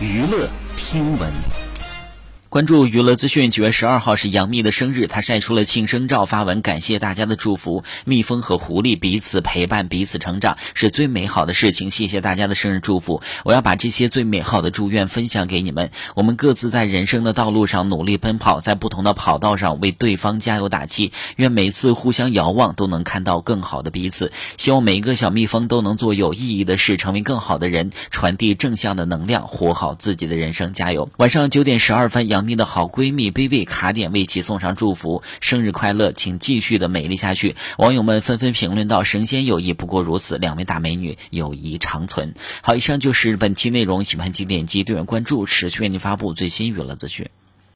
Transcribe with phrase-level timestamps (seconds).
[0.00, 1.63] 娱乐听闻。
[2.54, 7.82] 关注娱乐资讯，九月十二号是杨幂的生日，她晒出了庆生照，发文感谢大家的祝福。
[8.04, 11.90] 蜜蜂和狐狸彼此陪伴，彼此成长，是最美好的事情。
[11.90, 15.90] 谢谢大家的生日祝福，我要把这些最美好的祝愿分享给你们。
[16.14, 21.10] 我们各自在人生的道路上努力奔跑，在不同的跑道上为对方加油打气。
[21.34, 24.30] 愿每次互相遥望都能看到更好的彼此。
[24.58, 30.72] 希望每一个小蜜蜂都能做有意义的事，成为更好的人，传递正向的能量，活好自己的人生。
[30.72, 31.10] 加油！
[31.16, 32.43] 晚上九点十二分，杨。
[32.46, 37.56] 你的好闺蜜贝贝卡点为其送上祝福，生日快乐，请继续的美丽下去。
[37.78, 42.34] 网友们纷纷评论到：神仙友谊不过如此，两位大美女友谊长存。
[42.62, 47.28] 好，以上就是本期内容，喜欢请点击订阅关注，持续为您发布最新娱乐资讯。